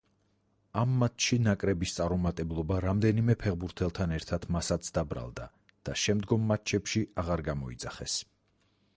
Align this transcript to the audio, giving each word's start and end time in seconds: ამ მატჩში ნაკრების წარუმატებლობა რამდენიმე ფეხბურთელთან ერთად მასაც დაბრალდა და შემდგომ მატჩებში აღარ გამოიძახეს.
ამ 0.83 0.93
მატჩში 1.01 1.37
ნაკრების 1.47 1.91
წარუმატებლობა 1.97 2.79
რამდენიმე 2.85 3.35
ფეხბურთელთან 3.43 4.15
ერთად 4.15 4.47
მასაც 4.55 4.89
დაბრალდა 4.95 5.45
და 5.89 5.95
შემდგომ 6.05 6.47
მატჩებში 6.53 7.03
აღარ 7.25 7.45
გამოიძახეს. 7.51 8.17